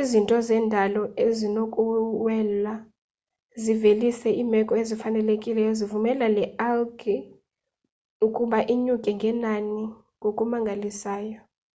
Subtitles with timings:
[0.00, 1.02] izinto zendalo
[1.38, 2.74] zinokuwela
[3.62, 7.16] zivelise iimeko ezifanelekileyo zivumela le algae
[8.26, 9.82] ukuba inyuke ngenani
[10.18, 11.38] ngokumangalisayo